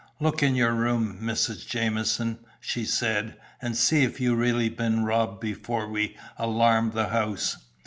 [0.19, 1.67] "Look in your room, Mrs.
[1.67, 7.09] Jamieson," she said, "and see if you have really been robbed before we alarm the
[7.09, 7.55] house.